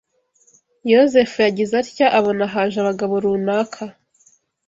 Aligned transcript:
Yozefu 0.91 1.37
yagize 1.45 1.73
atya 1.81 2.07
abona 2.19 2.43
haje 2.53 2.77
abagabo 2.79 3.13
runaka 3.23 3.83